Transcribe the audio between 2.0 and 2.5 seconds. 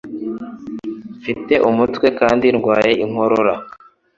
kandi